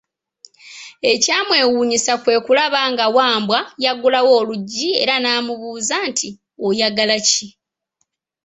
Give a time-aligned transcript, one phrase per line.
[1.11, 6.29] Ekyamwewuunyisa kwe kulaba nga Wambwa y'aggulawo oluggi era n'amubuuza nti,
[6.67, 7.47] oyagala ki?